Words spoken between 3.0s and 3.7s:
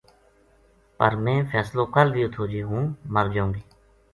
مر جاؤں گی